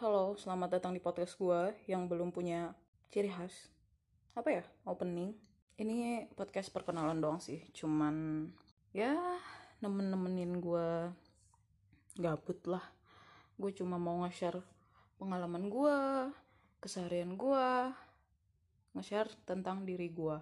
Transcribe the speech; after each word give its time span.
Halo, 0.00 0.32
selamat 0.32 0.80
datang 0.80 0.96
di 0.96 1.00
podcast 1.04 1.36
gue 1.36 1.76
yang 1.84 2.08
belum 2.08 2.32
punya 2.32 2.72
ciri 3.12 3.28
khas. 3.28 3.68
Apa 4.32 4.48
ya? 4.48 4.64
Opening. 4.88 5.36
Ini 5.76 6.24
podcast 6.32 6.72
perkenalan 6.72 7.20
doang 7.20 7.36
sih. 7.36 7.60
Cuman 7.76 8.48
ya 8.96 9.12
nemen-nemenin 9.84 10.56
gue 10.56 10.88
gabut 12.16 12.64
lah. 12.64 12.80
Gue 13.60 13.76
cuma 13.76 14.00
mau 14.00 14.24
nge-share 14.24 14.64
pengalaman 15.20 15.68
gue, 15.68 15.98
keseharian 16.80 17.36
gue, 17.36 17.68
nge-share 18.96 19.28
tentang 19.44 19.84
diri 19.84 20.08
gue. 20.08 20.40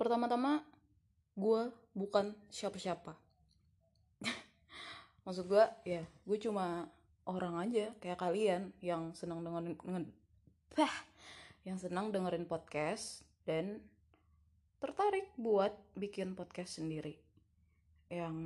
Pertama-tama, 0.00 0.64
gue 1.36 1.68
bukan 1.92 2.32
siapa-siapa. 2.48 3.20
Maksud 5.28 5.44
gue, 5.44 5.64
ya, 5.84 6.08
gue 6.08 6.38
cuma 6.40 6.88
orang 7.28 7.60
aja 7.60 7.92
kayak 8.00 8.20
kalian 8.20 8.72
yang 8.80 9.12
senang 9.12 9.44
dengerin 9.44 9.76
nge- 9.76 10.14
bah, 10.76 10.94
yang 11.66 11.76
senang 11.76 12.08
dengerin 12.08 12.48
podcast 12.48 13.26
dan 13.44 13.84
tertarik 14.80 15.28
buat 15.36 15.76
bikin 15.92 16.32
podcast 16.32 16.80
sendiri. 16.80 17.20
Yang 18.08 18.36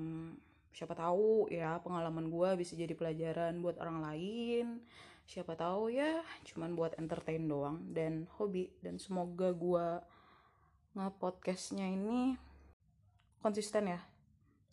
siapa 0.75 0.99
tahu 0.99 1.47
ya 1.47 1.79
pengalaman 1.79 2.27
gue 2.27 2.59
bisa 2.59 2.75
jadi 2.75 2.91
pelajaran 2.99 3.63
buat 3.63 3.79
orang 3.79 4.03
lain. 4.03 4.83
Siapa 5.25 5.55
tahu 5.55 5.95
ya 5.95 6.21
cuman 6.53 6.75
buat 6.75 6.99
entertain 6.99 7.47
doang 7.47 7.81
dan 7.95 8.27
hobi. 8.37 8.75
Dan 8.83 8.99
semoga 8.99 9.55
gue 9.55 9.87
nge-podcastnya 10.99 11.87
ini 11.87 12.35
konsisten 13.39 13.95
ya. 13.95 14.03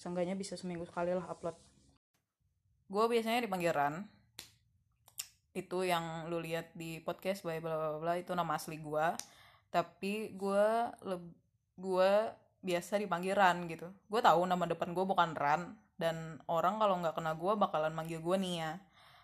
Seenggaknya 0.01 0.33
bisa 0.33 0.57
seminggu 0.57 0.89
sekali 0.89 1.13
lah 1.13 1.29
upload 1.29 1.70
gue 2.91 3.05
biasanya 3.07 3.47
dipanggil 3.47 3.71
Ran 3.71 4.03
itu 5.55 5.87
yang 5.87 6.27
lu 6.27 6.43
lihat 6.43 6.75
di 6.75 6.99
podcast 6.99 7.43
bla 7.47 7.59
bla 7.63 7.99
bla 7.99 8.13
itu 8.19 8.35
nama 8.35 8.59
asli 8.59 8.79
gue 8.79 9.07
tapi 9.71 10.35
gue 10.35 10.67
gue 11.79 12.11
biasa 12.61 13.01
dipanggil 13.01 13.33
Ran 13.33 13.65
gitu. 13.65 13.89
Gue 14.05 14.21
tahu 14.21 14.45
nama 14.45 14.69
depan 14.69 14.93
gue 14.93 15.05
bukan 15.07 15.33
Ran 15.33 15.73
dan 15.97 16.37
orang 16.45 16.77
kalau 16.77 17.01
nggak 17.01 17.17
kena 17.17 17.33
gue 17.33 17.53
bakalan 17.57 17.93
manggil 17.95 18.21
gue 18.21 18.37
Nia. 18.37 18.77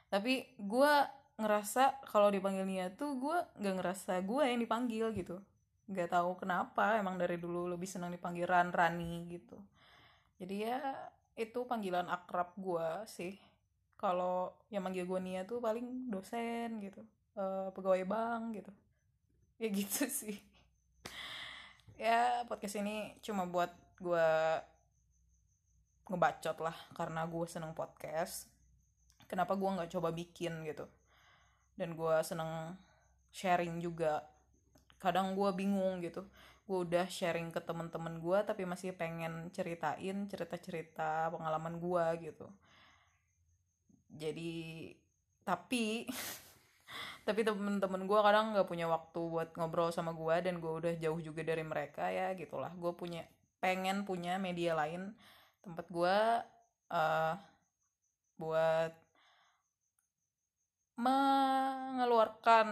Tapi 0.10 0.58
gue 0.58 0.92
ngerasa 1.38 2.02
kalau 2.10 2.34
dipanggil 2.34 2.66
Nia 2.66 2.90
tuh 2.96 3.20
gue 3.22 3.38
nggak 3.62 3.76
ngerasa 3.78 4.26
gue 4.26 4.44
yang 4.48 4.60
dipanggil 4.64 5.06
gitu. 5.14 5.38
Nggak 5.88 6.18
tahu 6.18 6.42
kenapa 6.42 6.98
emang 6.98 7.16
dari 7.22 7.38
dulu 7.38 7.70
lebih 7.70 7.86
senang 7.86 8.10
dipanggil 8.10 8.50
Ran 8.50 8.74
Rani 8.74 9.30
gitu. 9.30 9.58
Jadi 10.42 10.56
ya 10.66 10.82
itu 11.38 11.62
panggilan 11.70 12.10
akrab 12.10 12.58
gue 12.58 12.88
sih 13.06 13.38
kalau 13.98 14.54
yang 14.70 14.86
manggil 14.86 15.10
gue 15.10 15.20
Nia 15.20 15.42
tuh 15.44 15.58
paling 15.58 16.14
dosen 16.14 16.78
gitu 16.80 17.02
uh, 17.34 17.74
pegawai 17.74 18.06
bank 18.06 18.62
gitu. 18.62 18.72
Ya 19.58 19.68
gitu 19.78 20.06
sih. 20.06 20.38
Ya 21.98 22.46
podcast 22.46 22.78
ini 22.78 23.18
cuma 23.26 23.50
buat 23.50 23.74
gue 23.98 24.30
ngebacot 26.08 26.58
lah 26.62 26.78
karena 26.94 27.26
gue 27.26 27.46
seneng 27.50 27.74
podcast. 27.74 28.46
Kenapa 29.26 29.58
gue 29.58 29.66
nggak 29.66 29.92
coba 29.98 30.14
bikin 30.14 30.62
gitu? 30.70 30.86
Dan 31.74 31.98
gue 31.98 32.16
seneng 32.22 32.78
sharing 33.34 33.82
juga. 33.82 34.30
Kadang 35.02 35.34
gue 35.34 35.50
bingung 35.58 36.06
gitu. 36.06 36.30
Gue 36.70 36.86
udah 36.86 37.10
sharing 37.10 37.50
ke 37.50 37.66
temen-temen 37.66 38.22
gue 38.22 38.40
tapi 38.46 38.62
masih 38.70 38.94
pengen 38.94 39.50
ceritain 39.50 40.30
cerita-cerita 40.30 41.34
pengalaman 41.34 41.82
gue 41.82 42.30
gitu 42.30 42.46
jadi 44.12 44.96
tapi 45.48 46.08
tapi 47.28 47.44
temen-temen 47.44 48.08
gue 48.08 48.20
kadang 48.24 48.56
nggak 48.56 48.68
punya 48.68 48.88
waktu 48.88 49.20
buat 49.20 49.52
ngobrol 49.60 49.92
sama 49.92 50.16
gue 50.16 50.36
dan 50.48 50.64
gue 50.64 50.72
udah 50.72 50.94
jauh 50.96 51.20
juga 51.20 51.44
dari 51.44 51.60
mereka 51.60 52.08
ya 52.08 52.32
gitulah. 52.36 52.72
Gue 52.80 52.96
punya 52.96 53.28
pengen 53.60 54.08
punya 54.08 54.40
media 54.40 54.72
lain 54.80 55.12
tempat 55.60 55.92
gue 55.92 56.18
uh, 56.96 57.34
buat 58.40 58.96
mengeluarkan 60.96 62.68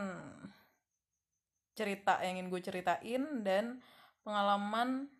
cerita 1.76 2.24
yang 2.24 2.40
ingin 2.40 2.48
gue 2.48 2.62
ceritain 2.64 3.24
dan 3.44 3.84
pengalaman 4.24 5.12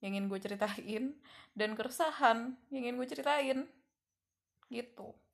yang 0.00 0.16
ingin 0.16 0.32
gue 0.32 0.40
ceritain 0.40 1.04
dan 1.52 1.70
keresahan 1.76 2.56
yang 2.72 2.88
ingin 2.88 2.96
gue 2.96 3.08
ceritain. 3.12 3.58
Gitu 4.72 5.27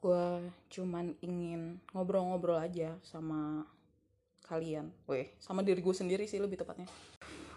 gue 0.00 0.48
cuman 0.72 1.12
ingin 1.20 1.76
ngobrol-ngobrol 1.92 2.56
aja 2.56 2.96
sama 3.04 3.68
kalian. 4.48 4.88
Weh 5.04 5.28
sama 5.36 5.60
diri 5.60 5.84
gue 5.84 5.92
sendiri 5.92 6.24
sih 6.24 6.40
lebih 6.40 6.56
tepatnya. 6.56 6.88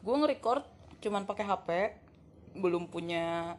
Gue 0.03 0.15
nge-record 0.19 0.67
cuman 0.99 1.23
pakai 1.23 1.47
HP 1.47 1.69
belum 2.59 2.91
punya 2.91 3.55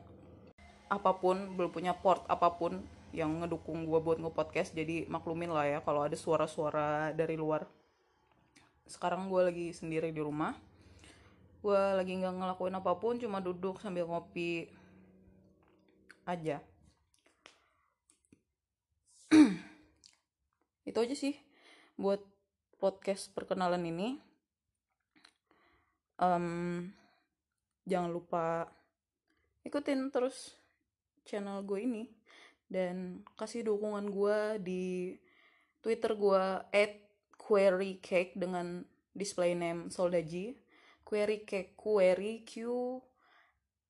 apa 0.93 1.11
pun 1.17 1.57
belum 1.57 1.73
punya 1.73 1.97
port 1.97 2.23
apa 2.29 2.55
pun 2.55 2.85
yang 3.11 3.43
ngedukung 3.43 3.89
gue 3.89 3.99
buat 3.99 4.21
nge-podcast 4.21 4.77
jadi 4.77 5.09
maklumin 5.09 5.51
lah 5.51 5.67
ya 5.67 5.79
kalau 5.81 6.05
ada 6.05 6.15
suara-suara 6.15 7.17
dari 7.17 7.41
luar. 7.41 7.65
Sekarang 8.85 9.33
gue 9.33 9.41
lagi 9.49 9.67
sendiri 9.73 10.13
di 10.13 10.21
rumah. 10.21 10.53
Gue 11.65 11.81
lagi 11.97 12.13
nggak 12.21 12.37
ngelakuin 12.37 12.77
apa 12.77 12.93
pun 13.01 13.17
cuma 13.17 13.41
duduk 13.41 13.81
sambil 13.81 14.05
ngopi 14.05 14.69
aja 16.29 16.61
itu 20.85 20.99
aja 21.01 21.17
sih 21.17 21.35
buat 21.97 22.21
podcast 22.77 23.33
perkenalan 23.33 23.85
ini. 23.89 24.21
Um, 26.21 26.93
jangan 27.89 28.13
lupa 28.13 28.71
ikutin 29.67 30.13
terus 30.15 30.55
channel 31.27 31.65
gue 31.67 31.83
ini 31.83 32.05
dan 32.71 33.27
kasih 33.35 33.67
dukungan 33.67 34.13
gue 34.13 34.39
di 34.63 34.85
twitter 35.83 36.15
gue 36.15 36.45
at 36.71 36.93
query 37.35 37.99
cake 37.99 38.37
dengan 38.39 38.85
display 39.17 39.57
name 39.57 39.91
soldaji. 39.91 40.61
Query 41.05 41.45
cake 41.45 41.77
query 41.77 42.45
q 42.49 42.65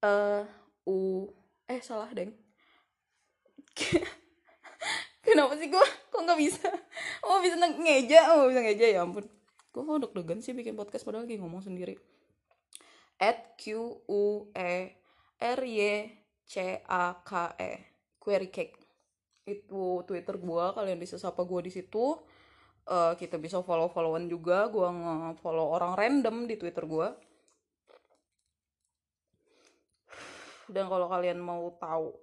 uh, 0.03 0.43
u 0.85 1.31
eh 1.65 1.81
salah 1.81 2.11
deng 2.13 2.37
kenapa 5.35 5.59
sih 5.59 5.67
gue 5.67 5.87
kok 6.15 6.23
nggak 6.23 6.39
bisa? 6.39 6.71
Oh 7.27 7.43
bisa 7.43 7.59
ngeja. 7.59 8.21
Oh 8.39 8.47
bisa 8.47 8.63
ngeja. 8.63 8.87
Ya 8.87 9.03
ampun. 9.03 9.27
Gue 9.75 9.83
kok 9.83 9.99
deg-degan 10.07 10.39
sih 10.39 10.55
bikin 10.55 10.79
podcast 10.79 11.03
padahal 11.03 11.27
lagi 11.27 11.43
ngomong 11.43 11.67
sendiri. 11.67 11.99
At 13.19 13.59
q 13.59 13.75
u 14.07 14.23
e 14.55 14.73
r 15.43 15.61
y 15.67 15.83
c 16.47 16.55
a 16.87 17.05
k 17.27 17.31
e. 17.59 17.73
Query 18.23 18.49
cake. 18.55 18.79
Itu 19.43 20.07
twitter 20.07 20.39
gue 20.39 20.65
kalian 20.73 21.03
bisa 21.03 21.19
sapa 21.19 21.43
gue 21.43 21.67
di 21.67 21.73
situ. 21.75 22.15
Uh, 22.85 23.17
kita 23.19 23.37
bisa 23.43 23.59
follow 23.67 23.91
followan 23.91 24.31
juga. 24.31 24.71
Gue 24.71 24.87
nge-follow 24.87 25.75
orang 25.75 25.99
random 25.99 26.47
di 26.47 26.55
twitter 26.55 26.87
gue 26.87 27.09
dan 30.71 30.89
kalau 30.89 31.07
kalian 31.13 31.41
mau 31.41 31.77
tahu 31.77 32.15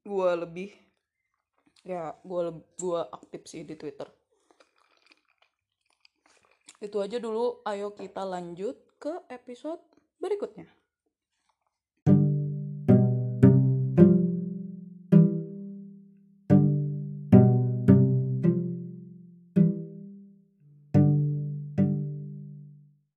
gue 0.00 0.30
lebih 0.40 0.70
ya 1.84 2.16
gue 2.20 2.40
gue 2.80 3.00
aktif 3.12 3.42
sih 3.46 3.62
di 3.64 3.76
twitter. 3.76 4.08
Itu 6.80 6.98
aja 7.04 7.20
dulu. 7.20 7.60
Ayo 7.68 7.92
kita 7.92 8.24
lanjut 8.24 8.76
ke 8.96 9.12
episode 9.28 9.80
berikutnya 10.20 10.79